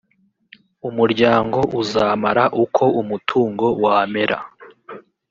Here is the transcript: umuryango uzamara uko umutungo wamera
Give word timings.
umuryango 0.89 1.59
uzamara 1.81 2.43
uko 2.63 2.83
umutungo 3.01 3.65
wamera 3.83 4.37